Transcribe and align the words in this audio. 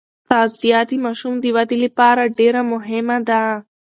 تغذیه 0.29 0.79
د 0.89 0.91
ماشوم 1.05 1.33
د 1.39 1.45
ودې 1.55 1.77
لپاره 1.85 2.33
ډېره 2.37 2.61
مهمه 2.73 3.17
ده. 3.29 3.41